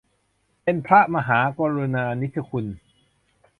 [0.63, 2.65] เป็นพระมหากรุณานิชคุณ